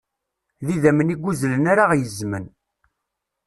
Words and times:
D 0.65 0.67
idammen 0.75 1.13
i 1.13 1.15
yuzzlen 1.17 1.63
ara 1.71 1.83
ɣ-yezzmen. 1.91 2.45